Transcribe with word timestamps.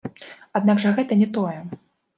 Аднак 0.61 0.81
жа 0.87 0.95
гэта 0.97 1.21
не 1.23 1.27
тое. 1.39 1.57